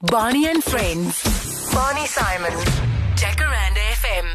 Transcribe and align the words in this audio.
Bonnie 0.00 0.46
and 0.46 0.62
Friends. 0.62 1.24
Bonnie 1.74 2.06
Simon. 2.06 2.52
Jacaranda 3.16 3.82
FM. 3.98 4.26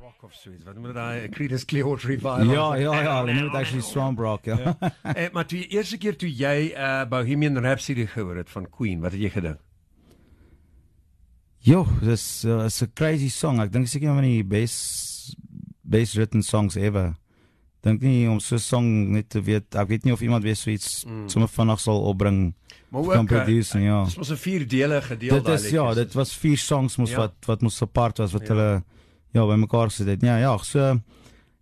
rock 0.00 0.22
of 0.22 0.34
suits. 0.34 0.64
Wat 0.64 0.74
noem 0.74 0.86
dit 0.88 0.94
daai 0.96 1.28
Creedence 1.28 1.66
Clearwater 1.66 2.08
Revival? 2.08 2.48
Ja, 2.48 2.74
ja, 2.80 2.94
ja, 3.02 3.18
hulle 3.18 3.34
noem 3.34 3.50
dit 3.50 3.58
actually 3.58 3.84
Swamp 3.84 4.18
Rock, 4.18 4.48
ja. 4.48 4.56
Ja. 4.56 4.92
Eh, 5.12 5.28
maar 5.32 5.44
toe 5.44 5.58
die 5.58 5.76
eerste 5.76 5.98
keer 6.00 6.16
toe 6.16 6.30
jy 6.32 6.72
uh, 6.72 7.04
Bohemian 7.08 7.60
Rhapsody 7.60 8.06
gehoor 8.06 8.40
het 8.40 8.48
van 8.48 8.64
Queen, 8.70 9.04
wat 9.04 9.12
het 9.12 9.20
jy 9.20 9.28
gedink? 9.34 9.60
Jo, 11.68 11.84
dis 12.00 12.24
uh, 12.48 12.64
is 12.64 12.80
'n 12.80 12.92
crazy 12.96 13.28
song. 13.28 13.60
Ek 13.60 13.72
dink 13.76 13.92
seker 13.92 14.08
een 14.08 14.20
van 14.22 14.24
die 14.24 14.44
best 14.44 15.36
best 15.82 16.16
written 16.16 16.42
songs 16.42 16.80
ever. 16.80 17.12
Dink 17.84 18.00
nie 18.00 18.24
om 18.30 18.40
so 18.40 18.56
'n 18.56 18.58
song 18.64 19.12
net 19.12 19.28
te 19.28 19.42
weet. 19.42 19.74
Ek 19.74 19.88
weet 19.88 20.04
nie 20.04 20.12
of 20.12 20.20
iemand 20.20 20.42
weer 20.42 20.56
so 20.56 20.70
iets 20.70 21.04
mm. 21.04 21.28
sommer 21.28 21.48
vinnig 21.48 21.80
sal 21.80 22.00
opbring. 22.02 22.54
Maar 22.88 23.02
kan 23.02 23.20
ook 23.20 23.30
uh, 23.30 23.44
produce, 23.44 23.78
ja. 23.78 24.04
Dis 24.04 24.16
mos 24.16 24.30
'n 24.30 24.36
vier 24.36 24.68
dele 24.68 25.02
gedeel 25.02 25.42
Dit 25.42 25.48
is 25.48 25.70
ja, 25.70 25.94
dit 25.94 26.12
was 26.12 26.36
vier 26.36 26.58
songs 26.58 26.96
mos 26.96 27.10
Ja. 27.10 27.16
wat 27.16 27.34
wat 27.46 27.60
mos 27.62 27.82
apart 27.82 28.18
was 28.18 28.32
wat 28.32 28.48
Ja. 28.48 28.54
ja. 28.54 28.60
hulle 28.60 28.82
ja 29.32 29.46
bymekaar 29.46 29.90
gesit 29.90 30.06
het. 30.06 30.22
Ja, 30.22 30.38
ja, 30.38 30.56
so 30.58 30.78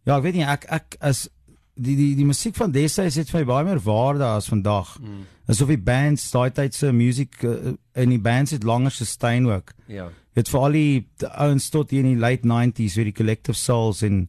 ja, 0.05 0.17
ek 0.17 0.23
weet 0.23 0.35
nie 0.35 0.45
ek 0.45 0.65
ek 0.69 0.97
as 1.01 1.29
die 1.75 1.97
die 1.97 2.15
die 2.15 2.27
musiek 2.29 2.57
van 2.57 2.71
destyds 2.71 3.17
het 3.17 3.31
vir 3.31 3.41
my 3.41 3.47
baie 3.47 3.65
meer 3.65 3.81
waarde 3.81 4.25
as 4.25 4.49
vandag. 4.49 4.99
Mm. 5.01 5.25
Asof 5.49 5.69
die 5.69 5.81
bands 5.81 6.31
daai 6.31 6.51
tyd 6.51 6.75
se 6.75 6.93
musiek 6.93 7.43
uh, 7.43 7.73
en 7.93 8.09
die 8.09 8.21
bands 8.21 8.51
het 8.51 8.63
langer 8.63 8.91
sustain 8.91 9.47
ook. 9.51 9.73
Ja. 9.87 10.11
Dit 10.35 10.49
vir 10.49 10.61
al 10.61 10.73
die 10.73 11.09
ouens 11.33 11.69
tot 11.71 11.91
hier 11.91 12.05
in 12.05 12.15
die 12.15 12.21
late 12.21 12.47
90s 12.49 12.95
weer 12.97 13.11
die 13.11 13.17
Collective 13.17 13.59
Souls 13.59 14.03
en 14.03 14.29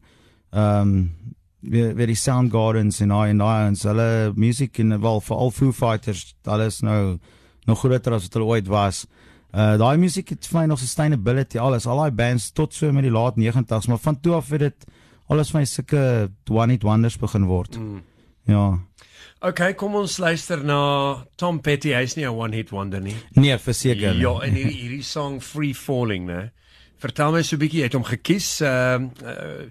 ehm 0.50 0.80
um, 0.88 1.10
weer 1.70 1.94
weer 1.94 2.06
die 2.06 2.18
Soundgardens 2.18 3.00
en 3.00 3.12
daai 3.14 3.30
en 3.30 3.42
daai 3.42 3.68
ons 3.68 3.82
hulle 3.88 4.32
musiek 4.36 4.78
en 4.78 5.00
wel 5.00 5.20
vir 5.20 5.36
al 5.36 5.50
Foo 5.50 5.72
Fighters 5.72 6.34
alles 6.44 6.80
nou 6.82 7.18
nog 7.66 7.78
groter 7.80 8.12
as 8.12 8.26
wat 8.28 8.38
hulle 8.38 8.50
ooit 8.56 8.68
was. 8.68 9.04
Uh 9.54 9.74
daai 9.80 9.96
musiek 9.98 10.28
het 10.34 10.46
vir 10.50 10.60
my 10.60 10.66
nog 10.66 10.82
sustainability 10.82 11.58
alles 11.58 11.86
al 11.86 12.02
daai 12.02 12.10
bands 12.10 12.50
tot 12.52 12.74
so 12.74 12.92
met 12.92 13.06
die 13.06 13.14
laat 13.14 13.38
90s 13.40 13.88
maar 13.88 14.02
van 14.02 14.20
toe 14.20 14.34
af 14.34 14.50
het 14.50 14.66
dit 14.66 14.88
alles 15.28 15.52
vir 15.52 15.60
my 15.60 15.68
sulke 15.68 16.02
one 16.50 16.72
hit 16.72 16.82
wonders 16.82 17.16
begin 17.18 17.46
word. 17.48 17.78
Mm. 17.78 18.02
Ja. 18.46 18.78
Okay, 19.44 19.74
kom 19.76 19.94
ons 19.96 20.18
luister 20.18 20.60
na 20.64 21.24
Tom 21.40 21.60
Petty. 21.60 21.92
Hy's 21.92 22.16
nie 22.16 22.24
'n 22.24 22.32
one 22.32 22.56
hit 22.56 22.70
wonder 22.70 23.00
nie. 23.00 23.16
Nee, 23.36 23.58
verseker. 23.58 24.14
Ja, 24.16 24.40
en 24.40 24.54
hierdie 24.54 24.80
hierdie 24.80 25.02
song 25.02 25.40
Free 25.40 25.74
Falling, 25.74 26.26
né? 26.26 26.50
Vertel 26.98 27.32
my 27.32 27.42
so 27.42 27.56
'n 27.56 27.60
bietjie, 27.60 27.80
jy 27.80 27.84
het 27.84 27.92
hom 27.94 28.04
gekies. 28.04 28.60
Ehm 28.60 29.10
uh, 29.22 29.28
uh, 29.28 29.70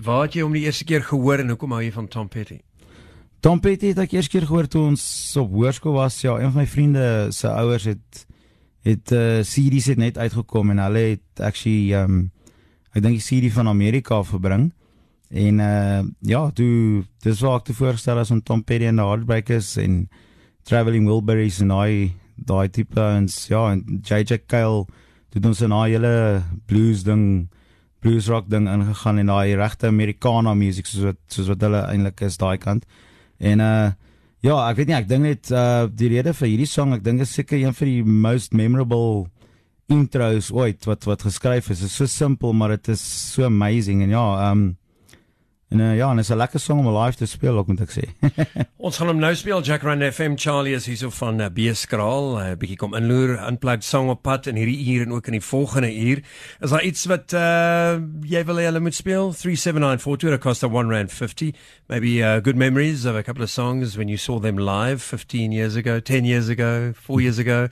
waar 0.00 0.26
het 0.26 0.36
jy 0.36 0.44
hom 0.44 0.54
die 0.56 0.64
eerste 0.64 0.84
keer 0.88 1.02
gehoor 1.04 1.42
en 1.42 1.52
hoekom 1.52 1.74
hou 1.74 1.82
jy 1.82 1.92
van 1.92 2.08
Tom 2.08 2.28
Petty? 2.28 2.60
Tom 3.42 3.60
Petty 3.60 3.90
het 3.90 3.98
ek 3.98 4.12
eers 4.14 4.30
keer 4.30 4.46
gehoor 4.46 4.68
toe 4.70 4.84
ons 4.92 5.02
op 5.40 5.50
hoërskool 5.50 5.96
was. 5.98 6.20
Ja, 6.22 6.36
een 6.38 6.52
van 6.52 6.62
my 6.62 6.68
vriende 6.70 7.06
se 7.34 7.50
ouers 7.50 7.88
het 7.90 8.26
het 8.82 9.12
uh, 9.14 9.42
CD's 9.46 9.86
het 9.92 9.98
net 9.98 10.18
uitgekom 10.18 10.72
en 10.72 10.80
hulle 10.82 11.02
het 11.14 11.42
actually 11.42 11.92
um 11.94 12.30
ek 12.92 13.02
dink 13.04 13.18
die 13.18 13.24
CD 13.24 13.52
van 13.54 13.70
Amerika 13.70 14.18
afgebring. 14.20 14.72
En 15.32 15.60
uh 15.64 16.02
ja, 16.20 16.42
toe 16.50 17.04
dis 17.24 17.40
waar 17.40 17.60
ek 17.60 17.70
te 17.70 17.74
voorstel 17.74 18.18
as 18.20 18.30
om 18.30 18.42
Tom 18.42 18.64
Petty 18.64 18.90
en 18.90 19.00
the 19.00 19.06
Heartbreakers 19.06 19.76
en 19.80 20.08
Traveling 20.68 21.06
Wilburys 21.08 21.60
en 21.62 21.72
daai 21.72 22.12
daai 22.36 22.68
tipe 22.70 23.00
ons 23.00 23.34
ja 23.48 23.62
en 23.72 24.02
JJ 24.02 24.42
Cale 24.46 24.84
het 25.32 25.46
ons 25.46 25.62
daai 25.62 25.94
hele 25.94 26.42
blues 26.66 27.02
ding 27.06 27.48
blues 28.02 28.28
rock 28.28 28.48
ding 28.50 28.66
ingegaan 28.70 29.20
en 29.22 29.30
daai 29.30 29.54
regte 29.58 29.88
Americana 29.88 30.54
music 30.58 30.88
soos 30.90 31.06
wat 31.10 31.20
soos 31.30 31.50
wat 31.52 31.62
hulle 31.62 31.82
eintlik 31.86 32.24
is 32.26 32.38
daai 32.40 32.58
kant. 32.62 32.86
En 33.38 33.62
uh 33.62 33.92
ja, 34.42 34.56
ek 34.66 34.80
weet 34.80 34.88
nie, 34.90 34.96
ek 34.98 35.08
dink 35.10 35.22
net 35.22 35.52
uh 35.54 35.86
die 35.86 36.10
rede 36.10 36.34
vir 36.34 36.50
hierdie 36.50 36.70
song, 36.70 36.96
ek 36.96 37.04
dink 37.06 37.22
is 37.22 37.34
seker 37.36 37.60
een 37.60 37.76
van 37.78 37.90
die 37.92 38.02
most 38.02 38.56
memorable 38.58 39.28
intros 39.92 40.50
ooit 40.50 40.82
wat 40.88 41.06
wat 41.06 41.26
geskryf 41.28 41.70
is. 41.70 41.84
Dit 41.84 41.90
is 41.90 41.98
so 42.00 42.10
simpel, 42.10 42.52
maar 42.52 42.74
dit 42.76 42.94
is 42.96 43.02
so 43.02 43.46
amazing 43.46 44.02
en 44.02 44.14
ja, 44.16 44.26
um 44.50 44.72
en 45.72 45.80
uh, 45.80 45.96
ja, 45.96 46.10
en 46.10 46.18
is 46.18 46.28
'n 46.28 46.36
lekker 46.36 46.60
song 46.60 46.86
om 46.86 46.96
live 46.96 47.16
te 47.16 47.26
speel, 47.26 47.56
ook 47.56 47.66
moet 47.66 47.80
ek 47.80 47.92
sê. 47.92 48.04
Ons 48.86 48.96
gaan 48.96 49.08
hom 49.08 49.18
nou 49.18 49.34
speel 49.34 49.62
Jack 49.62 49.82
Run 49.82 50.02
FM 50.12 50.34
Charlie 50.36 50.74
is 50.74 50.86
hierso 50.86 51.10
van 51.10 51.40
uh, 51.40 51.48
Beeskraal, 51.48 52.36
'n 52.36 52.50
uh, 52.50 52.56
bietjie 52.58 52.76
kom 52.76 52.94
inloer, 52.94 53.38
unplugged 53.48 53.84
song 53.84 54.10
op 54.10 54.22
pad 54.22 54.46
in 54.46 54.56
hierdie 54.56 54.78
uur 54.92 55.06
en 55.06 55.12
ook 55.12 55.26
in 55.26 55.38
die 55.38 55.44
volgende 55.44 55.94
uur. 55.94 56.22
Is 56.60 56.70
daar 56.70 56.84
iets 56.84 57.04
wat 57.06 57.32
uh 57.32 58.00
jy 58.28 58.44
wil 58.44 58.60
hê 58.60 58.64
hulle 58.68 58.80
moet 58.80 58.94
speel? 58.94 59.32
3794 59.32 60.38
Costa 60.38 60.68
1 60.68 60.90
rand 60.90 61.12
50. 61.12 61.52
Maybe 61.88 62.20
uh, 62.20 62.40
good 62.42 62.56
memories 62.56 63.04
of 63.04 63.16
a 63.16 63.22
couple 63.22 63.42
of 63.42 63.50
songs 63.50 63.96
when 63.96 64.08
you 64.08 64.18
saw 64.18 64.40
them 64.40 64.58
live 64.58 65.02
15 65.02 65.52
years 65.52 65.76
ago, 65.76 66.00
10 66.00 66.24
years 66.24 66.48
ago, 66.48 66.92
4 66.94 67.20
years 67.20 67.38
ago. 67.38 67.68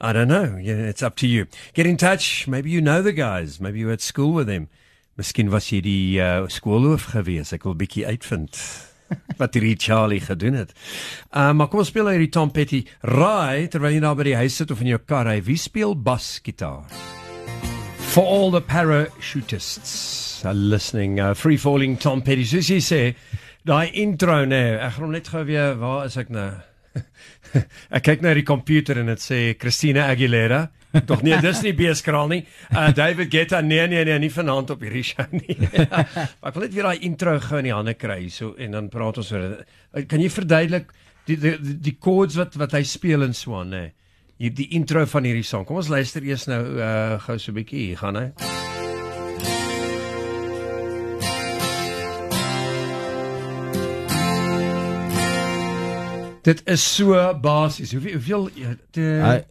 I 0.00 0.12
don't 0.12 0.28
know. 0.28 0.56
Yeah, 0.56 0.88
it's 0.88 1.02
up 1.02 1.16
to 1.16 1.26
you. 1.26 1.46
Get 1.74 1.86
in 1.86 1.96
touch. 1.96 2.46
Maybe 2.48 2.70
you 2.70 2.80
know 2.80 3.02
the 3.02 3.12
guys. 3.12 3.60
Maybe 3.60 3.78
you 3.78 3.86
were 3.86 3.92
at 3.92 4.00
school 4.00 4.32
with 4.32 4.46
them. 4.46 4.68
Miskien 5.16 5.48
was 5.48 5.70
jy 5.72 5.78
die 5.80 6.18
uh, 6.20 6.44
skoolhoof 6.52 7.06
gewees. 7.14 7.54
Ek 7.56 7.64
wil 7.64 7.76
bietjie 7.80 8.04
uitvind 8.04 8.58
wat 9.40 9.56
hierdie 9.56 9.78
Charlie 9.80 10.20
gedoen 10.20 10.58
het. 10.60 10.74
Uh, 11.30 11.54
maar 11.56 11.70
kom 11.72 11.80
ons 11.80 11.88
speel 11.88 12.04
nou 12.04 12.12
hierdie 12.12 12.32
Tom 12.34 12.52
Petty. 12.52 12.82
Raai 13.00 13.64
terwyl 13.72 13.96
jy 13.96 14.02
daar 14.04 14.18
by 14.18 14.26
die 14.28 14.36
huis 14.36 14.58
sit 14.60 14.74
of 14.74 14.82
in 14.84 14.92
jou 14.92 15.00
kar 15.08 15.24
ry, 15.30 15.38
wie 15.46 15.56
speel 15.56 15.96
basgitaar? 15.96 16.84
For 18.12 18.28
all 18.28 18.52
the 18.52 18.60
parachutists 18.60 20.44
are 20.44 20.56
listening, 20.56 21.16
uh, 21.20 21.32
free 21.32 21.56
falling 21.56 21.96
Tom 21.96 22.20
Petty. 22.20 22.44
Soos 22.48 22.68
jy 22.68 22.82
sê, 22.84 23.02
daai 23.64 23.88
intro 23.96 24.42
nê, 24.44 24.76
ek 24.76 24.98
gaan 24.98 25.08
hom 25.08 25.16
net 25.16 25.32
gou 25.32 25.46
weer, 25.48 25.76
waar 25.80 26.04
is 26.10 26.20
ek 26.20 26.28
nou? 26.32 26.50
Ek 27.96 28.02
kyk 28.04 28.24
na 28.24 28.34
die 28.36 28.46
komputer 28.46 29.00
en 29.00 29.10
dit 29.12 29.22
sê 29.22 29.38
Christina 29.58 30.08
Aguilera. 30.12 30.66
Tog 31.06 31.22
nee, 31.26 31.36
dis 31.44 31.60
nie 31.64 31.74
beeskraal 31.76 32.30
nie. 32.30 32.40
Uh 32.72 32.88
David 32.96 33.30
Guetta, 33.32 33.60
nee 33.60 33.84
nee 33.90 34.04
nee, 34.08 34.18
nie 34.22 34.32
vanaand 34.32 34.70
op 34.72 34.84
hierdie 34.86 35.04
show 35.04 35.26
nie. 35.34 35.56
maar 36.40 36.50
ek 36.50 36.56
wil 36.56 36.66
net 36.66 36.76
weer 36.76 36.88
daai 36.88 37.06
intro 37.08 37.36
gou 37.42 37.60
in 37.60 37.68
die 37.70 37.74
hande 37.76 37.96
kry 37.98 38.22
so 38.32 38.54
en 38.58 38.78
dan 38.78 38.90
praat 38.92 39.20
ons 39.22 39.32
oor 39.34 39.44
dit. 39.48 39.74
Uh, 39.92 40.06
Kan 40.08 40.24
jy 40.24 40.30
verduidelik 40.32 40.92
die 41.28 41.38
die 41.42 41.56
die, 41.60 41.78
die 41.90 41.96
chords 42.00 42.38
wat 42.40 42.56
wat 42.60 42.76
hy 42.78 42.84
speel 42.86 43.26
in 43.26 43.36
Swan 43.36 43.74
nê? 43.74 43.86
Hier 44.40 44.52
die 44.52 44.70
intro 44.76 45.04
van 45.08 45.24
hierdie 45.24 45.46
song. 45.48 45.64
Kom 45.68 45.80
ons 45.80 45.92
luister 45.92 46.24
eers 46.24 46.48
nou 46.50 46.62
uh 46.76 47.18
gou 47.26 47.38
so 47.38 47.52
'n 47.52 47.60
bietjie. 47.60 47.90
Hier 47.92 48.00
gaan 48.04 48.22
hy. 48.22 48.65
Dit 56.46 56.62
is 56.70 56.82
so 56.94 57.16
basies. 57.42 57.92
Hoeveel 57.92 58.12
hoeveel 58.12 58.50
Hy- 58.94 59.44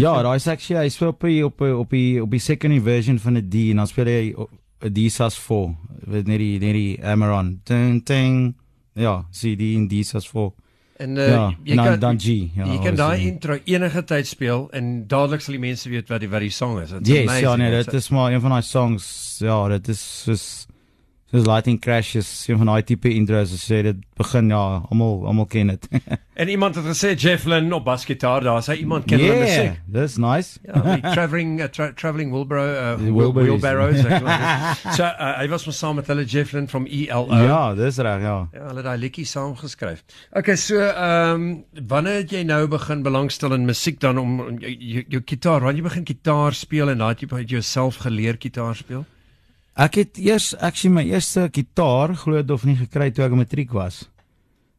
ja, 0.00 0.22
daai 0.24 0.36
is 0.40 0.46
actually 0.48 0.82
hy 0.86 0.88
speel 0.92 1.08
op 1.12 1.20
die, 1.26 1.42
op 1.44 1.58
die, 1.60 1.74
op 1.76 1.90
die 1.90 2.22
op 2.22 2.30
die 2.32 2.40
second 2.40 2.82
version 2.82 3.18
van 3.20 3.36
'n 3.36 3.48
D 3.50 3.54
en 3.70 3.76
dan 3.82 3.86
speel 3.86 4.06
hy 4.08 4.32
op- 4.36 4.50
D 4.92 5.10
sus 5.10 5.36
4. 5.38 5.74
Met 6.06 6.26
net 6.26 6.38
die 6.38 6.58
net 6.60 6.72
die 6.76 7.04
Amaron. 7.04 7.60
Ding 7.64 8.04
ding. 8.04 8.54
Ja, 8.94 9.24
C 9.32 9.56
D 9.56 9.74
en 9.74 9.88
D 9.88 10.04
sus 10.06 10.28
4. 10.28 10.52
En 10.96 11.16
uh, 11.16 11.28
Ja, 11.28 11.54
jy 11.64 11.70
en 11.70 11.76
dan 11.76 11.86
kan 11.86 11.98
dan 12.00 12.20
G. 12.20 12.26
Ja, 12.56 12.64
jy 12.64 12.78
kan 12.84 12.94
daai 12.96 13.26
intro 13.26 13.58
enige 13.64 14.04
tyd 14.04 14.26
speel 14.26 14.68
en 14.72 15.06
dadelik 15.06 15.40
sal 15.44 15.52
die 15.52 15.60
mense 15.60 15.88
weet 15.92 16.08
wat 16.08 16.20
die 16.20 16.28
wat 16.32 16.40
die 16.40 16.50
song 16.50 16.78
is. 16.80 16.92
It's 16.92 17.08
Yes, 17.08 17.26
amazing. 17.28 17.44
ja 17.44 17.56
nee, 17.56 17.70
dit 17.84 17.92
is 17.94 18.08
maar 18.08 18.32
een 18.32 18.40
van 18.40 18.50
daai 18.50 18.62
songs. 18.62 19.36
Ja, 19.44 19.68
dit 19.68 19.88
is 19.88 20.22
soos 20.24 20.66
soos 21.30 21.46
Lightning 21.46 21.80
Crashes, 21.80 22.28
een 22.46 22.60
van 22.60 22.68
daai 22.70 22.84
tipe 22.86 23.10
intros 23.10 23.52
as 23.54 23.64
jy 23.66 23.80
dit 23.88 24.02
begin 24.18 24.52
ja, 24.52 24.62
almal 24.90 25.24
almal 25.26 25.48
ken 25.50 25.74
dit. 25.74 25.88
En 26.36 26.50
iemand 26.52 26.76
het 26.76 26.84
gesê 26.84 27.14
Jeff 27.16 27.46
Lynne 27.48 27.72
op 27.72 27.86
basgitaar, 27.86 28.44
daar's 28.44 28.66
hy 28.68 28.74
iemand 28.82 29.06
ken 29.08 29.16
hulle 29.22 29.32
yeah, 29.32 29.44
musiek. 29.46 29.78
that's 29.88 30.18
nice. 30.20 30.58
Ja, 30.68 30.82
die 30.84 31.00
traveling 31.16 31.54
uh, 31.64 31.70
tra 31.72 31.86
traveling 31.96 32.28
Wilbro 32.34 32.60
uh, 32.60 32.98
Wilburys. 33.00 34.02
geloof. 34.04 34.82
so 34.98 35.06
uh, 35.06 35.30
hy 35.38 35.46
was 35.48 35.64
mos 35.64 35.80
saam 35.80 35.96
met 35.96 36.10
hulle 36.12 36.26
Jeff 36.28 36.52
Lynne 36.52 36.68
from 36.68 36.84
ELO. 36.84 37.40
Ja, 37.40 37.72
dis 37.78 37.96
reg, 38.04 38.20
ja. 38.20 38.36
Ja, 38.52 38.66
hulle 38.68 38.82
het 38.82 38.88
daai 38.90 39.00
liedjie 39.06 39.24
saam 39.24 39.56
geskryf. 39.56 40.04
Okay, 40.36 40.60
so 40.60 40.76
ehm 40.76 41.40
um, 41.40 41.48
wanneer 41.88 42.20
het 42.20 42.36
jy 42.36 42.44
nou 42.44 42.66
begin 42.68 43.00
belangstel 43.06 43.56
in 43.56 43.64
musiek 43.64 43.96
dan 44.04 44.20
om 44.20 44.36
jou, 44.60 44.76
jou, 44.76 45.08
jou 45.16 45.24
gitaar, 45.24 45.64
wanneer 45.64 45.80
jy 45.80 45.88
begin 45.88 46.08
gitaar 46.12 46.52
speel 46.52 46.92
en 46.92 47.00
daai 47.00 47.14
tipe 47.16 47.40
uit 47.40 47.48
jouself 47.56 48.04
geleer 48.04 48.36
gitaar 48.36 48.76
speel? 48.76 49.08
Ek 49.76 49.98
het 50.00 50.16
eers 50.16 50.54
actually 50.56 50.94
my 50.94 51.04
eerste 51.04 51.50
gitaar 51.52 52.14
glo 52.16 52.40
dit 52.40 52.50
of 52.50 52.64
nie 52.64 52.78
gekry 52.78 53.10
toe 53.12 53.26
ek 53.26 53.34
matriek 53.36 53.74
was. 53.76 54.06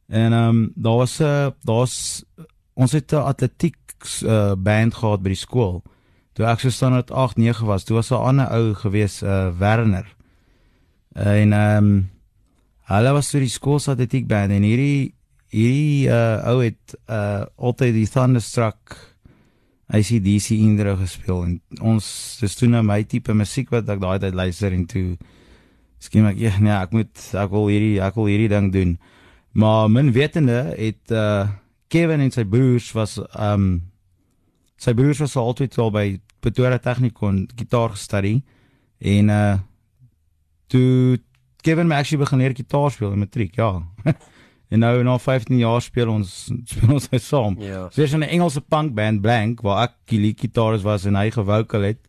En 0.09 0.33
ehm 0.33 0.49
um, 0.49 0.71
daar 0.75 0.97
was 1.03 1.19
'n 1.21 1.53
daar's 1.61 2.23
ons 2.73 2.91
het 2.91 3.13
'n 3.13 3.27
atletiek 3.31 3.77
uh, 4.23 4.55
band 4.55 4.93
gehad 4.93 5.21
by 5.21 5.29
die 5.29 5.43
skool. 5.45 5.83
Toe 6.33 6.45
ek 6.45 6.59
so 6.59 6.69
standaard 6.69 7.11
8, 7.11 7.37
9 7.37 7.65
was, 7.65 7.83
toe 7.83 7.95
was 7.95 8.11
'n 8.11 8.15
ander 8.15 8.49
ou 8.51 8.73
gewees, 8.73 9.21
uh, 9.23 9.49
Werner. 9.57 10.15
En 11.13 11.53
ehm 11.53 11.77
um, 11.77 12.09
hulle 12.87 13.11
was 13.11 13.29
so 13.29 13.39
die 13.39 13.49
skool 13.49 13.79
se 13.79 13.91
atletiek 13.91 14.27
band 14.27 14.51
en 14.51 14.63
hierdie 14.63 15.13
hierdie 15.49 16.09
uh, 16.09 16.43
ou 16.47 16.61
het 16.63 16.97
uh, 17.09 17.45
altyd 17.55 17.93
die 17.93 18.07
Thunderstruck 18.07 18.95
ACDC 19.87 20.57
intro 20.57 20.95
gespeel 20.99 21.43
en 21.45 21.53
ons 21.93 22.05
dis 22.41 22.55
toe 22.59 22.69
nou 22.69 22.83
my 22.83 23.01
tipe 23.07 23.33
musiek 23.33 23.69
wat 23.71 23.89
ek 23.89 24.01
daai 24.03 24.17
tyd 24.23 24.35
luister 24.35 24.73
en 24.75 24.85
toe 24.89 25.17
skien 26.03 26.27
ek 26.27 26.41
ja 26.41 26.55
nee 26.59 26.75
ek 26.75 26.95
moet 26.95 27.27
ek 27.33 27.53
wil 27.53 27.69
hierdie 27.71 28.01
ek 28.03 28.17
wil 28.19 28.27
hierdie 28.31 28.51
ding 28.51 28.71
doen 28.73 28.97
maar 29.57 29.87
min 29.91 30.11
wetende 30.15 30.73
het 30.75 31.15
uh 31.15 31.47
Kevin 31.87 32.19
en 32.19 32.33
sy 32.35 32.43
broers 32.43 32.89
was 32.91 33.15
um 33.31 33.67
sy 34.75 34.91
broers 34.93 35.21
was 35.23 35.37
al 35.39 35.53
altyd 35.53 35.77
al 35.79 35.93
by 35.95 36.07
Pretoria 36.43 36.81
Technikon 36.83 37.45
gitaar 37.55 37.95
gestudie 37.95 38.41
en 38.99 39.31
uh 39.31 39.55
toe 40.67 41.17
Kevin 41.63 41.87
my 41.87 41.95
actually 41.95 42.23
begin 42.23 42.39
leer 42.39 42.53
gitaar 42.55 42.91
speel 42.91 43.11
in 43.11 43.19
matriek, 43.19 43.55
ja. 43.55 43.81
en 44.69 44.79
nou 44.83 45.03
na 45.03 45.17
15 45.19 45.57
jaar 45.57 45.81
speel 45.81 46.09
ons 46.11 46.33
speel 46.71 46.93
ons 46.97 47.07
hy 47.11 47.21
saam. 47.23 47.55
Ja. 47.63 47.87
So 47.91 48.03
is 48.03 48.13
'n 48.13 48.23
Engelse 48.23 48.61
punk 48.61 48.93
band 48.95 49.21
Blank 49.21 49.61
waar 49.61 49.87
ek 49.87 49.95
die 50.05 50.35
gitaris 50.37 50.83
was 50.83 51.05
en 51.05 51.15
hy 51.15 51.29
gevocal 51.31 51.81
het. 51.81 52.03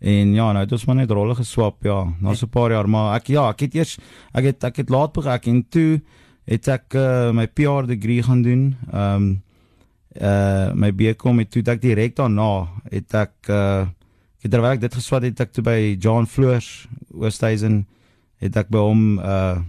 En 0.00 0.34
ja, 0.34 0.50
nou 0.52 0.64
het 0.64 0.72
ons 0.72 0.84
maar 0.84 0.96
net 0.96 1.10
rolle 1.10 1.34
geswap, 1.34 1.84
ja, 1.84 2.12
na 2.20 2.34
so 2.34 2.46
'n 2.46 2.50
paar 2.50 2.70
jaar, 2.70 2.88
maar 2.88 3.14
ek 3.16 3.28
ja, 3.28 3.48
ek 3.48 3.60
het 3.60 3.74
eers 3.74 3.98
ek 4.34 4.44
het 4.44 4.64
ek 4.64 4.76
het 4.76 4.90
laat 4.90 5.12
begin 5.12 5.54
en 5.54 5.68
toe 5.68 6.00
het 6.46 6.68
ek 6.68 6.94
uh, 6.94 7.30
my 7.30 7.46
PR 7.46 7.86
degree 7.86 8.22
gaan 8.22 8.42
doen. 8.42 8.76
Ehm 8.92 9.16
um, 9.16 9.42
uh 10.20 10.72
my 10.76 10.90
BCom 10.92 11.38
het 11.40 11.50
toe 11.50 11.62
ek 11.64 11.80
direk 11.80 12.16
daarna 12.18 12.68
het 12.90 13.14
ek 13.16 13.48
uh 13.48 13.88
ek 14.42 14.44
het 14.44 14.50
terwyl 14.52 14.74
ek 14.74 14.82
dit 14.82 14.94
geswat 14.94 15.24
het 15.24 15.40
ek 15.40 15.52
toe 15.54 15.64
by 15.64 15.96
John 15.96 16.26
Floors 16.26 16.88
Oosthuizen 17.14 17.86
het 18.42 18.56
ek 18.56 18.68
by 18.68 18.82
hom 18.82 19.16
uh 19.18 19.62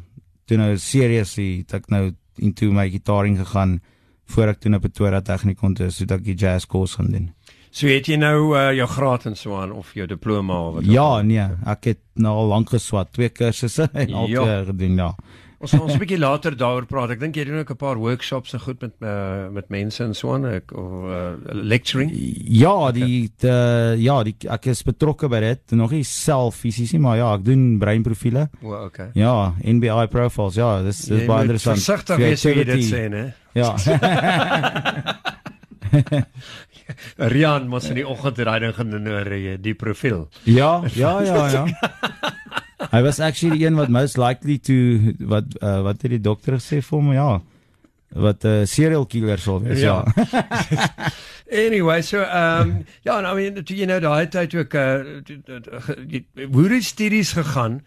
toe 0.50 0.57
nou 0.59 0.74
seriously 0.75 1.62
het 1.62 1.77
ek 1.80 1.88
nou 1.94 2.12
into 2.39 2.71
my 2.71 2.89
gitaring 2.89 3.38
gegaan 3.38 3.80
voor 4.33 4.47
ek 4.53 4.59
toe 4.63 4.71
na 4.71 4.80
Pretoria 4.80 5.21
Technikon 5.21 5.74
toe 5.75 5.89
so 5.91 6.06
dat 6.06 6.19
ek 6.19 6.25
die 6.25 6.35
jazz 6.35 6.65
course 6.65 6.95
gaan 6.95 7.12
doen. 7.12 7.31
So 7.74 7.88
het 7.89 8.06
jy 8.07 8.15
nou 8.21 8.53
uh, 8.56 8.69
jou 8.77 8.85
graad 8.88 9.25
en 9.25 9.35
so 9.35 9.56
aan 9.57 9.71
of 9.74 9.94
jou 9.97 10.06
diploma 10.07 10.53
of 10.68 10.74
wat? 10.75 10.85
Ja, 10.85 11.21
nee, 11.25 11.45
ek 11.65 11.83
het 11.89 12.00
nou 12.15 12.35
al 12.44 12.47
lank 12.51 12.69
geswat, 12.69 13.12
twee 13.13 13.30
kursusse 13.30 13.89
en 13.94 14.13
al 14.13 14.27
Ja. 14.30 14.44
twee 14.44 14.65
gedoen, 14.65 14.95
ja. 15.01 15.15
Ons 15.63 15.71
gaan 15.71 15.86
ons 15.86 15.94
'n 15.95 16.00
bietjie 16.01 16.18
later 16.19 16.56
daaroor 16.60 16.83
praat. 16.86 17.12
Ek 17.15 17.19
dink 17.21 17.38
jy 17.39 17.45
doen 17.48 17.60
ook 17.62 17.69
'n 17.71 17.77
paar 17.80 17.95
workshops 17.95 18.54
en 18.54 18.60
goed 18.60 18.81
met 18.81 18.92
uh, 19.00 19.48
met 19.48 19.69
mense 19.71 20.04
en 20.04 20.13
so 20.13 20.33
aan 20.33 20.45
ek 20.45 20.74
of 20.75 20.92
uh, 21.07 21.31
lecturing. 21.56 22.12
Ja, 22.12 22.92
die 22.92 23.31
de, 23.39 23.95
ja, 23.98 24.24
die 24.24 24.36
ek 24.50 24.65
is 24.65 24.83
betrokke 24.83 25.30
by 25.31 25.39
dit, 25.39 25.71
nog 25.71 25.92
nie 25.92 26.04
self 26.04 26.56
fisies 26.60 26.92
nie, 26.92 27.00
maar 27.00 27.18
ja, 27.18 27.33
ek 27.38 27.45
doen 27.45 27.80
breinprofiele. 27.80 28.50
O, 28.62 28.74
oh, 28.74 28.83
okay. 28.89 29.10
Ja, 29.15 29.54
NBI 29.63 30.07
profiles, 30.12 30.56
ja, 30.60 30.81
dis 30.83 31.06
dis 31.07 31.21
Jy 31.21 31.27
baie 31.27 31.48
moet 31.48 31.56
interessant. 31.56 31.77
Versigtig 31.80 32.18
wees 32.18 32.44
hoe 32.44 32.51
jy 32.51 32.63
dit 32.63 32.68
Creativity. 32.68 32.92
sê, 32.92 33.09
né? 33.09 33.33
Ja. 33.56 33.75
Rian 37.31 37.68
mos 37.69 37.86
in 37.88 37.95
die 38.01 38.07
oggend 38.07 38.38
raai 38.39 38.59
ding 38.59 38.75
genoem 38.75 39.07
jy 39.31 39.57
die 39.62 39.74
profiel. 39.80 40.27
ja, 40.44 40.83
ja, 40.92 41.21
ja, 41.24 41.48
ja. 41.48 41.66
Hy 42.94 43.01
was 43.01 43.19
actually 43.19 43.57
die 43.57 43.66
een 43.66 43.75
wat 43.80 43.90
most 43.90 44.19
likely 44.22 44.60
to 44.62 44.75
wat 45.25 45.56
uh, 45.62 45.81
wat 45.81 46.04
het 46.06 46.12
die 46.13 46.22
dokter 46.22 46.60
gesê 46.60 46.78
vir 46.86 46.98
hom, 47.00 47.12
ja. 47.13 47.42
Wat 48.13 48.45
'n 48.45 48.62
uh, 48.62 48.66
serial 48.69 49.06
killer 49.10 49.40
sou 49.40 49.57
wees, 49.63 49.81
ja. 49.81 50.04
Ja. 50.06 51.10
Anyway, 51.54 52.01
so 52.01 52.22
ehm 52.22 52.62
um, 52.62 52.86
ja, 53.01 53.19
nou 53.22 53.40
I 53.40 53.42
mean, 53.51 53.63
jy 53.66 53.86
nou 53.86 54.00
daai 54.01 54.28
tyd 54.28 54.56
ook 54.56 54.74
uh 54.74 55.22
die 56.69 56.81
studies 56.81 57.34
gegaan? 57.34 57.81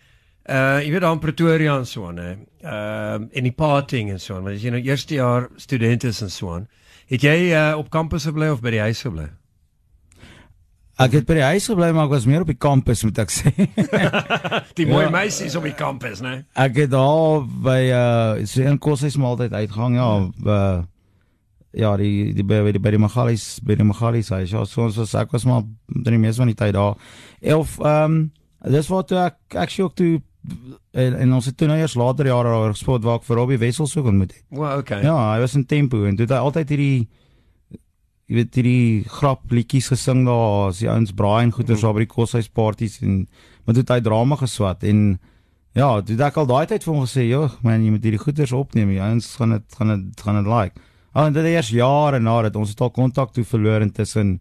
Uh 0.47 0.79
jy 0.85 0.91
weet 0.91 1.01
daar 1.01 1.13
in 1.13 1.19
Pretoria 1.19 1.79
en 1.79 1.87
so 1.87 2.07
aan, 2.07 2.19
hè. 2.19 2.37
Ehm 2.63 3.27
en 3.33 3.43
die 3.43 3.55
partying 3.55 4.11
en 4.11 4.21
so 4.21 4.37
aan, 4.37 4.43
want 4.43 4.57
as 4.57 4.63
jy 4.63 4.71
nou 4.71 4.83
eerste 4.83 5.15
jaar 5.15 5.49
student 5.57 6.05
is 6.05 6.23
en 6.23 6.31
so 6.31 6.53
aan, 6.55 6.69
het 7.07 7.23
jy 7.23 7.51
uh 7.51 7.75
op 7.79 7.91
kampus 7.91 8.25
gebly 8.31 8.49
of 8.49 8.61
by 8.61 8.71
die 8.71 8.85
huis 8.87 9.03
gebly? 9.03 9.31
Ek 10.99 11.13
het 11.13 11.27
by 11.29 11.35
die 11.37 11.43
huis 11.45 11.67
gebly, 11.69 11.91
maar 11.93 12.07
ek 12.09 12.13
was 12.15 12.25
meer 12.25 12.41
op 12.41 12.49
die 12.49 12.57
kampus, 12.57 13.03
moet 13.05 13.19
ek 13.21 13.31
sê. 13.35 13.51
Die 14.79 14.87
mooi 14.89 15.05
Ja. 15.05 15.11
meisies 15.13 15.57
op 15.59 15.65
die 15.69 15.75
kampus, 15.77 16.23
né? 16.25 16.45
Ek 16.57 16.77
het 16.81 16.91
daar 16.95 17.45
by 17.45 17.81
uh 17.93 18.47
so 18.49 18.63
'n 18.65 18.79
koshuis 18.79 19.17
maar 19.17 19.35
altyd 19.37 19.53
uitgang 19.53 19.95
ja, 19.97 20.09
uh 20.47 20.83
ja, 21.77 21.97
die 21.97 22.33
die 22.33 22.45
by 22.45 22.73
die, 22.73 22.81
by 22.81 22.91
die 22.91 22.99
Magalies, 22.99 23.59
by 23.61 23.75
die 23.77 23.85
Magalies 23.85 24.31
huis. 24.33 24.51
Ja, 24.51 24.65
so 24.65 24.83
ons 24.87 24.97
was 24.97 25.13
ek 25.15 25.33
was 25.33 25.45
maar 25.45 25.63
drie 25.87 26.19
mees 26.19 26.37
van 26.41 26.47
die 26.49 26.55
tyd 26.57 26.73
daar. 26.75 26.97
Elf 27.43 27.79
ehm 27.81 28.05
um, 28.05 28.33
dis 28.73 28.89
wat 28.89 29.13
ek 29.13 29.37
actually 29.55 29.85
ook 29.91 29.95
toe 29.97 30.23
en, 30.93 31.15
en 31.15 31.33
ons 31.35 31.45
het 31.45 31.57
toe 31.57 31.69
nou 31.69 31.77
eers 31.79 31.95
later 31.95 32.27
jare 32.27 32.49
daar 32.49 32.73
gespot 32.73 33.05
waar 33.05 33.17
ek 33.21 33.25
vir 33.29 33.37
Robbie 33.37 33.59
Wessels 33.59 33.97
ook 33.97 34.07
ontmoet 34.07 34.33
het. 34.33 34.45
Well, 34.49 34.79
okay. 34.79 35.03
Ja, 35.03 35.35
hy 35.35 35.41
was 35.41 35.55
in 35.55 35.67
tempo 35.67 36.05
en 36.05 36.17
toe 36.17 36.25
het 36.25 36.33
hy 36.33 36.41
altyd 36.41 36.69
hierdie 36.73 37.09
jy 38.27 38.41
weet 38.41 38.59
hierdie 38.59 39.05
grap 39.07 39.53
liedjies 39.55 39.93
gesing 39.93 40.25
daar, 40.27 40.73
as 40.73 40.81
die 40.83 40.91
ouens 40.91 41.15
braai 41.15 41.47
en 41.47 41.55
goeters 41.55 41.85
daar 41.85 41.95
by 41.95 42.03
die 42.03 42.11
koshuispartytjies 42.11 43.03
en 43.07 43.21
maar 43.65 43.75
toe 43.75 43.85
het 43.85 43.95
hy 43.95 44.01
drama 44.03 44.39
geswat 44.41 44.83
en 44.87 45.19
ja, 45.77 45.89
toe 46.01 46.17
het 46.17 46.25
ek 46.31 46.41
al 46.41 46.49
daai 46.49 46.67
tyd 46.71 46.85
vir 46.87 46.95
hom 46.95 47.05
gesê, 47.05 47.29
"Joh, 47.29 47.51
man, 47.63 47.85
jy 47.85 47.91
moet 47.91 48.05
hierdie 48.05 48.23
goeters 48.23 48.53
opneem. 48.53 48.89
Die 48.89 49.01
ouens 49.01 49.37
gaan 49.37 49.51
dit 49.51 49.75
gaan 49.77 49.89
dit 49.89 50.21
gaan 50.21 50.43
dit 50.43 50.53
like." 50.53 50.81
Al 51.13 51.27
en 51.27 51.33
dit 51.33 51.45
eers 51.45 51.69
jare 51.69 52.19
na 52.19 52.43
dit 52.43 52.57
ons 52.57 52.69
het 52.69 52.81
al 52.81 52.91
kontak 52.91 53.33
toe 53.33 53.45
verloor 53.45 53.81
intussen 53.81 54.41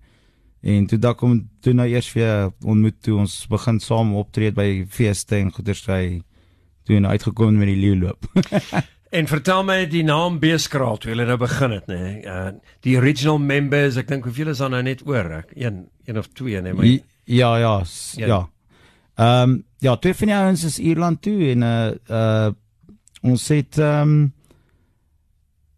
en 0.62 0.88
toe 0.88 0.98
dat 0.98 1.18
kom 1.18 1.50
toe 1.62 1.74
nou 1.74 1.88
eers 1.88 2.14
weer 2.14 2.52
ontmoet 2.64 3.02
toe 3.02 3.18
ons 3.18 3.48
begin 3.48 3.80
saam 3.80 4.16
optree 4.16 4.52
by 4.52 4.86
feeste 4.90 5.36
en 5.36 5.52
goeters 5.52 5.86
hy 5.86 6.22
toe 6.86 7.00
nou 7.00 7.12
uitgekom 7.12 7.58
met 7.58 7.68
die 7.68 7.80
leeuloop. 7.80 8.26
En 9.16 9.28
vertel 9.32 9.64
my 9.64 9.78
die 9.88 10.04
naam 10.04 10.40
Beeskraal 10.42 10.98
toe 11.00 11.14
hulle 11.14 11.26
nou 11.30 11.38
begin 11.40 11.72
het, 11.78 11.86
né? 11.92 12.00
Uh 12.28 12.50
die 12.84 12.98
original 13.00 13.38
members, 13.40 13.96
ek 14.02 14.10
dink 14.12 14.26
hoeveel 14.28 14.52
is 14.52 14.60
daar 14.64 14.70
nou 14.74 14.82
net 14.84 15.02
oor? 15.08 15.30
Ek 15.40 15.54
een 15.56 15.86
een 16.06 16.18
of 16.20 16.28
twee, 16.36 16.60
né, 16.62 16.74
maar 16.76 16.86
I- 16.86 17.04
Ja, 17.26 17.56
ja, 17.58 17.84
s- 17.84 18.16
Ja. 18.20 18.28
ja. 18.28 18.42
Ehm 19.16 19.50
um, 19.50 19.64
ja, 19.80 19.96
twee 19.98 20.14
van 20.14 20.28
die 20.28 20.36
ouens 20.36 20.64
is 20.64 20.80
Ierland 20.80 21.22
toe 21.22 21.52
en 21.54 21.62
uh 21.62 21.92
uh 22.10 22.52
ons 23.24 23.48
het 23.48 23.78
ehm 23.80 24.02
um, 24.02 24.34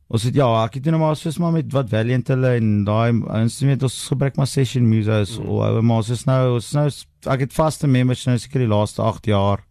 ons 0.07 0.23
het 0.23 0.35
ja, 0.35 0.47
ek 0.65 0.73
het 0.79 0.85
nou 0.87 0.97
maar 1.01 1.15
soos 1.19 1.37
maar 1.37 1.51
met 1.51 1.71
wat 1.75 1.89
Valiant 1.91 2.27
hulle 2.31 2.55
en 2.57 2.83
daai 2.87 3.11
ouens 3.27 3.61
met 3.67 3.83
ons 3.83 3.97
gebruik 4.07 4.35
maar 4.39 4.47
session 4.47 4.87
musos 4.89 5.37
mm. 5.39 5.47
ou 5.47 5.81
maar 5.81 5.97
ons 6.01 6.09
is 6.15 6.23
nou 6.25 6.53
ons 6.55 6.69
nou 6.73 6.87
ek 7.33 7.39
het 7.47 7.53
vaste 7.53 7.87
members 7.87 8.25
nou 8.25 8.37
seker 8.39 8.63
die 8.63 8.71
laaste 8.71 9.01
8 9.03 9.25
jaar 9.27 9.63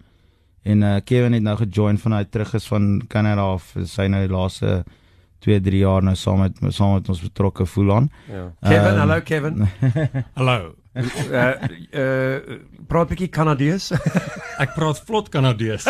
en 0.66 0.82
uh 0.82 0.96
Kevin 1.04 1.32
het 1.36 1.42
nou 1.46 1.56
gejoin 1.60 1.98
van 2.02 2.12
hy 2.18 2.24
terug 2.30 2.54
is 2.58 2.66
van 2.66 3.02
Canada 3.08 3.44
af 3.54 3.72
sy 3.84 4.06
nou 4.10 4.22
die 4.26 4.32
laaste 4.34 4.82
2 5.46 5.60
3 5.62 5.78
jaar 5.84 6.02
nou 6.02 6.14
saam 6.18 6.40
met 6.42 6.58
saam 6.74 6.96
met 6.96 7.08
ons 7.12 7.20
betrokke 7.22 7.66
voel 7.66 7.92
aan. 7.94 8.10
ja. 8.32 8.46
Kevin, 8.62 8.92
Ehm, 8.92 8.98
hallo 8.98 9.20
Kevin. 9.24 9.68
Hallo. 10.38 10.74
Uh 10.96 11.68
uh 11.92 12.58
praat 12.88 13.08
bietjie 13.10 13.28
Kanadees. 13.28 13.90
Ek 14.62 14.72
praat 14.76 15.00
vlot 15.04 15.28
Kanadees. 15.28 15.84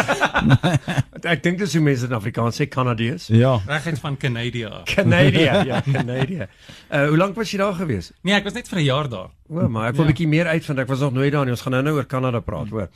ek 1.32 1.43
dink 1.44 1.58
dis 1.61 1.75
hoe 1.76 1.82
mense 1.87 2.06
in 2.08 2.14
Afrikaans 2.17 2.58
sê 2.61 2.67
Kanadees. 2.70 3.29
Ja. 3.31 3.56
Reguit 3.69 4.00
van 4.03 4.17
Kanadia. 4.17 4.69
af. 4.81 4.88
Canada, 4.94 5.62
ja, 5.64 5.81
Canada. 5.87 6.49
Uh 6.91 7.05
hoe 7.08 7.17
lank 7.20 7.37
was 7.38 7.53
jy 7.53 7.58
daar 7.62 7.75
gewees? 7.79 8.11
Nee, 8.23 8.35
ek 8.38 8.44
was 8.49 8.55
net 8.58 8.69
vir 8.69 8.81
'n 8.81 8.85
jaar 8.88 9.08
daar. 9.08 9.31
O, 9.49 9.69
maar 9.69 9.88
ek 9.91 9.94
wil 9.97 10.05
'n 10.05 10.08
Ja. 10.08 10.12
bietjie 10.14 10.29
meer 10.29 10.47
uitvind. 10.47 10.79
Ek 10.79 10.88
was 10.88 11.00
nog 11.00 11.12
nooit 11.12 11.33
daar 11.33 11.45
nie. 11.45 11.54
Ons 11.54 11.62
gaan 11.62 11.73
nou-nou 11.73 11.95
oor 11.97 12.07
Kanada 12.07 12.40
praat, 12.40 12.69
hoor. 12.69 12.88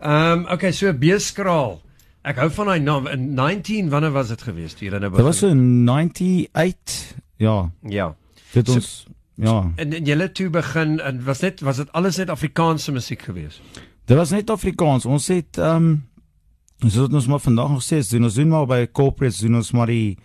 Ehm 0.00 0.32
um, 0.32 0.46
okay, 0.52 0.72
so 0.72 0.92
Beeskraal. 0.92 1.80
Ek 2.24 2.36
hou 2.36 2.50
van 2.50 2.66
daai 2.66 2.80
naam. 2.80 3.06
In 3.06 3.34
19 3.34 3.88
wanneer 3.90 4.12
was 4.12 4.28
dit 4.28 4.42
gewees 4.42 4.74
toe 4.74 4.88
jy 4.88 4.98
nou 4.98 5.10
Dit 5.10 5.24
was 5.24 5.38
so 5.38 5.48
98 5.48 7.14
ja. 7.38 7.70
Ja. 7.82 8.14
Dit 8.52 8.66
So- 8.66 8.74
ons 8.74 9.06
ja. 9.38 9.72
En, 9.76 9.92
en 9.92 10.04
julle 10.04 10.32
toe 10.32 10.48
begin 10.50 10.98
en 11.00 11.22
was 11.24 11.40
net 11.44 11.60
was 11.60 11.76
dit 11.76 11.92
alles 11.92 12.16
net 12.16 12.30
Afrikaanse 12.30 12.92
musiek 12.92 13.22
gewees? 13.22 13.60
Dit 14.04 14.16
was 14.16 14.30
net 14.34 14.50
Afrikaans. 14.50 15.06
Ons 15.06 15.28
het 15.32 15.58
ehm 15.58 15.90
um, 15.90 16.90
soos 16.90 17.10
ons 17.10 17.26
maar 17.26 17.42
vandag 17.42 17.70
nog 17.70 17.82
sê, 17.82 17.98
doen 18.10 18.28
ons 18.28 18.34
doen 18.38 18.48
maar 18.48 18.66
by 18.66 18.86
corporates 18.94 19.40
doen 19.42 19.58
ons 19.58 19.70
maar 19.74 19.90
die 19.90 20.18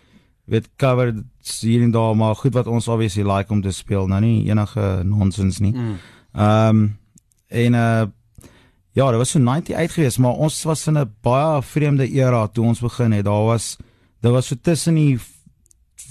weet 0.45 0.67
cover 0.77 1.13
hier 1.61 1.81
en 1.81 1.91
daar 1.91 2.15
maar 2.15 2.35
goed 2.35 2.53
wat 2.53 2.67
ons 2.67 2.87
obviously 2.87 3.23
like 3.23 3.53
om 3.53 3.61
te 3.61 3.71
speel, 3.71 4.07
nou 4.07 4.19
nie 4.21 4.49
enige 4.49 5.01
nonsens 5.05 5.59
nie. 5.59 5.73
Mm. 5.73 5.95
Ehm 6.33 6.69
um, 6.69 6.83
en 7.47 7.73
uh 7.73 8.03
ja, 8.93 9.09
dit 9.09 9.17
was 9.17 9.29
so 9.29 9.39
98 9.39 9.93
geweest, 9.93 10.19
maar 10.19 10.37
ons 10.37 10.63
was 10.63 10.87
in 10.87 10.97
'n 10.97 11.13
baie 11.21 11.61
vreemde 11.61 12.09
era 12.09 12.47
toe 12.47 12.65
ons 12.65 12.79
begin 12.79 13.11
het. 13.11 13.25
Daar 13.25 13.45
was 13.45 13.77
daar 14.21 14.31
was 14.31 14.47
so 14.47 14.55
tussen 14.61 14.95
die 14.95 15.19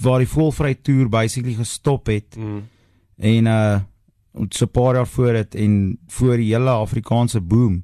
waar 0.01 0.19
die 0.19 0.27
volvry 0.27 0.75
toer 0.75 1.09
basically 1.09 1.53
gestop 1.53 2.05
het. 2.05 2.35
Mm. 2.35 2.63
En 3.17 3.45
uh 3.45 3.79
so 4.49 4.65
'n 4.65 4.71
paar 4.71 4.95
jaar 4.95 5.07
voor 5.07 5.33
dit 5.33 5.55
en 5.55 5.99
voor 6.07 6.35
die 6.35 6.53
hele 6.53 6.69
Afrikaanse 6.69 7.41
boom. 7.41 7.83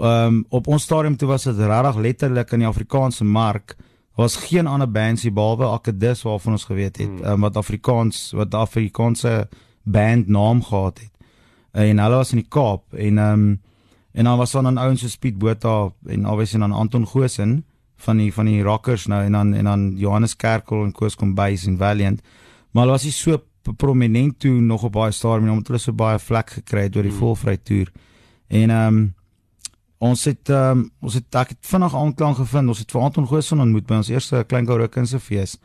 Um, 0.00 0.44
op 0.48 0.66
ons 0.66 0.82
stadium 0.82 1.16
toe 1.16 1.28
was 1.28 1.42
dit 1.42 1.56
regtig 1.56 1.96
letterlik 1.96 2.50
in 2.52 2.58
die 2.58 2.68
Afrikaanse 2.68 3.24
mark 3.24 3.76
was 4.14 4.36
geen 4.36 4.66
ander 4.66 4.90
bands 4.90 5.22
hier 5.22 5.32
behalwe 5.32 5.64
Akedus 5.64 6.22
waarvan 6.22 6.52
ons 6.52 6.64
geweet 6.64 6.96
het 6.96 7.08
Hmm. 7.08 7.24
um, 7.24 7.40
wat 7.40 7.56
Afrikaans 7.56 8.32
wat 8.32 8.54
Afrikaanse 8.54 9.48
band 9.82 10.28
naam 10.28 10.62
gehad 10.62 10.98
het. 10.98 11.10
En 11.72 11.98
hulle 11.98 12.16
was 12.16 12.32
in 12.32 12.38
die 12.38 12.48
Kaap 12.48 12.94
en 12.94 13.18
um, 13.18 13.60
en 14.12 14.24
dan 14.24 14.38
was 14.38 14.52
dan 14.52 14.78
ouens 14.78 15.00
so 15.00 15.16
Piet 15.18 15.38
Botha 15.38 15.92
en 16.06 16.28
obviously 16.28 16.58
dan 16.58 16.72
Anton 16.72 17.06
Goosen 17.06 17.64
van 17.96 18.16
die 18.16 18.32
van 18.32 18.44
die 18.44 18.62
Rockers 18.62 19.06
nou 19.06 19.24
en 19.24 19.32
dan 19.32 19.54
en 19.54 19.64
dan 19.64 19.96
Johannes 19.96 20.36
Kerkel 20.36 20.84
en 20.84 20.92
Koos 20.92 21.14
Kombuis 21.14 21.66
en 21.66 21.76
Valiant. 21.76 22.22
Maar 22.70 22.82
hulle 22.82 22.96
was 22.96 23.04
nie 23.04 23.12
so 23.12 23.42
prominent 23.74 24.38
toe 24.38 24.60
nog 24.60 24.82
op 24.82 24.92
baie 24.92 25.12
stadium 25.12 25.44
nie, 25.44 25.52
omdat 25.52 25.66
hulle 25.66 25.78
so 25.82 25.92
baie 25.92 26.18
vlek 26.18 26.50
gekry 26.50 26.86
het 26.86 26.92
deur 26.92 27.02
die 27.02 27.12
Hmm. 27.12 27.20
volvry 27.20 27.56
toer. 27.56 27.92
En 28.48 28.70
ehm 28.70 28.96
um, 28.96 29.14
ons 29.98 30.24
het 30.24 30.48
ehm 30.48 30.78
um, 30.78 30.90
ons 31.00 31.14
het 31.14 31.34
ek 31.34 31.48
het 31.48 31.58
vinnig 31.60 31.94
aanklank 31.94 32.36
gevind. 32.36 32.68
Ons 32.68 32.78
het 32.78 32.90
vir 32.90 33.00
Anton 33.00 33.26
Goosen 33.26 33.60
ontmoet 33.60 33.86
by 33.86 33.94
ons 33.94 34.08
eerste 34.08 34.44
klein 34.48 34.66
Gourokin 34.66 35.06
se 35.06 35.20
fees. 35.20 35.58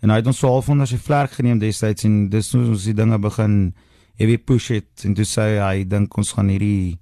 En 0.00 0.10
hy 0.10 0.16
het 0.16 0.26
ons 0.26 0.38
so 0.38 0.48
half 0.48 0.68
onder 0.68 0.86
sy 0.88 0.98
vlerk 1.00 1.30
geneem 1.38 1.58
destyds 1.58 2.04
en 2.04 2.28
dis 2.30 2.52
hoe 2.52 2.64
ons 2.64 2.84
die 2.84 2.94
dinge 2.94 3.18
begin 3.18 3.74
heavy 4.16 4.38
push 4.38 4.70
het 4.72 5.04
en 5.04 5.14
toe 5.14 5.24
sê 5.24 5.58
hy 5.60 5.84
dink 5.84 6.16
ons 6.16 6.32
gaan 6.32 6.48
hierdie 6.48 6.98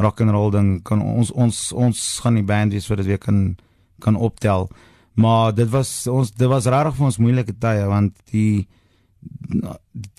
rock 0.00 0.20
and 0.20 0.30
roll 0.34 0.50
ding 0.50 0.82
kan 0.82 1.02
ons 1.02 1.30
ons 1.30 1.72
ons 1.72 2.02
gaan 2.24 2.34
die 2.34 2.46
band 2.46 2.72
wees 2.72 2.88
wat 2.90 3.02
dit 3.02 3.06
weer 3.06 3.18
kan 3.18 3.56
kan 4.00 4.16
optel. 4.16 4.68
Maar 5.14 5.54
dit 5.54 5.68
was 5.70 6.06
ons 6.10 6.30
dit 6.30 6.48
was 6.50 6.66
regtig 6.66 6.96
vir 6.98 7.06
ons 7.06 7.20
moeilike 7.22 7.54
tye 7.60 7.84
want 7.90 8.16
die 8.32 8.66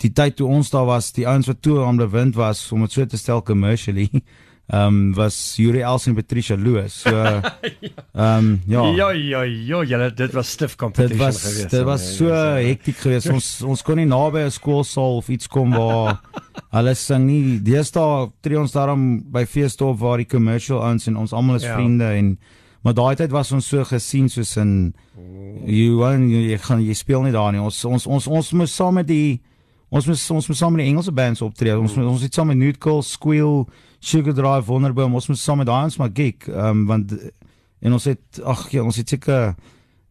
die 0.00 0.12
tyd 0.12 0.36
toe 0.36 0.48
ons 0.48 0.70
daar 0.72 0.86
was, 0.88 1.12
die 1.12 1.26
ouens 1.28 1.46
wat 1.50 1.62
toe 1.62 1.80
aan 1.84 1.98
die 2.00 2.08
wind 2.10 2.36
was 2.36 2.64
om 2.72 2.80
dit 2.86 2.92
so 2.92 3.04
te 3.06 3.16
stel 3.20 3.42
commercially, 3.42 4.08
ehm 4.66 4.86
um, 4.88 5.12
was 5.14 5.36
Yuri 5.62 5.78
Els 5.86 6.08
en 6.10 6.14
Patricia 6.16 6.56
Loos. 6.58 6.96
So 7.04 7.12
ehm 7.20 7.42
um, 8.16 8.48
ja. 8.66 8.82
Ja 8.96 9.10
ja 9.12 9.42
ja, 9.44 9.82
julle 9.86 10.10
dit 10.14 10.32
was 10.34 10.50
stiff 10.50 10.74
competition 10.76 11.18
dit 11.18 11.22
was, 11.26 11.42
geweest. 11.44 11.70
Dit 11.70 11.84
was 11.86 12.16
so 12.16 12.32
hektiek 12.34 12.96
geweest. 12.98 13.30
Ons 13.30 13.62
ons 13.62 13.82
kon 13.86 13.96
nie 13.96 14.08
naby 14.10 14.42
'n 14.46 14.50
skoolsaal 14.50 15.20
of 15.22 15.28
iets 15.28 15.46
kom 15.46 15.70
waar 15.70 16.18
hulle 16.76 16.94
sing 16.94 17.26
nie. 17.26 17.60
Deesdae 17.62 18.30
tree 18.42 18.58
ons 18.58 18.72
daarom 18.74 19.22
by 19.30 19.44
feeste 19.46 19.84
op 19.84 19.98
waar 20.02 20.18
die 20.18 20.26
commercial 20.26 20.82
ouens 20.82 21.06
en 21.06 21.16
ons 21.16 21.32
almal 21.32 21.56
is 21.56 21.62
Ja. 21.62 21.74
vriende 21.76 22.10
en 22.18 22.38
maar 22.84 22.94
daai 22.94 23.16
tyd 23.16 23.32
was 23.34 23.52
ons 23.52 23.68
so 23.68 23.84
gesien 23.84 24.28
soos 24.32 24.56
in 24.60 24.94
you 25.66 25.96
want 25.98 26.30
jy 26.30 26.58
gaan 26.62 26.82
jy 26.84 26.94
speel 26.94 27.24
nie 27.26 27.34
daar 27.34 27.52
nie. 27.52 27.62
Ons 27.62 27.84
ons 27.84 28.06
ons 28.06 28.26
ons 28.26 28.52
moes 28.60 28.74
saam 28.74 28.98
met 29.00 29.08
die 29.08 29.40
ons 29.90 30.06
moes 30.06 30.24
ons 30.30 30.48
moes 30.50 30.58
saam 30.58 30.76
met 30.76 30.84
die 30.84 30.90
Engelse 30.90 31.14
bands 31.14 31.42
optree. 31.42 31.74
Ons 31.76 31.96
moes, 31.96 32.10
ons 32.16 32.26
het 32.26 32.34
saam 32.34 32.52
met 32.52 32.60
Nude 32.60 32.98
Squeal, 33.02 33.66
Sugar 34.00 34.34
Drive, 34.34 34.66
Wonderboom, 34.68 35.14
ons 35.14 35.28
moes 35.28 35.42
saam 35.42 35.62
met 35.62 35.70
daai 35.70 35.84
ons 35.84 35.98
maar 35.98 36.12
gig. 36.14 36.48
Ehm 36.48 36.82
um, 36.82 36.86
want 36.86 37.16
en 37.86 37.92
ons 37.92 38.06
het 38.08 38.40
ag 38.42 38.68
ja, 38.72 38.82
ons 38.82 38.96
het 38.96 39.08
seker 39.08 39.54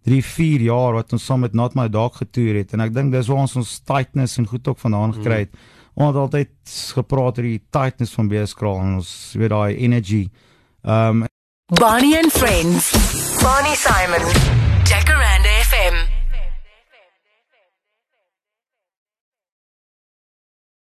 3 0.05 0.21
4 0.23 0.67
jaar 0.67 0.93
wat 0.93 1.13
ons 1.17 1.23
saam 1.25 1.41
met 1.41 1.55
Not 1.57 1.75
My 1.75 1.87
Dog 1.89 2.19
getoer 2.21 2.61
het 2.61 2.75
en 2.77 2.83
ek 2.85 2.93
dink 2.93 3.11
dis 3.13 3.29
waar 3.31 3.41
ons 3.41 3.55
ons 3.57 3.71
tightness 3.89 4.37
en 4.37 4.47
goed 4.47 4.67
ook 4.67 4.79
vandaan 4.79 5.15
gekry 5.17 5.45
het. 5.47 5.55
Ons 5.95 6.11
het 6.11 6.19
altyd 6.21 6.75
gepraat 6.99 7.39
oor 7.39 7.47
die 7.47 7.61
tightness 7.73 8.13
van 8.13 8.29
Beeskraal 8.29 8.81
en 8.83 8.99
ons 8.99 9.13
weet 9.39 9.53
daai 9.55 9.79
energy. 9.79 10.27
Ehm 10.83 11.23
um, 11.23 11.31
Bonnie 11.69 12.15
and 12.15 12.31
Friends. 12.31 12.91
Bonnie 13.41 13.73
Simon. 13.73 14.21
Jacaranda 14.21 14.33
FM. 14.51 14.64